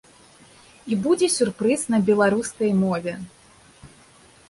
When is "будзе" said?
1.03-1.29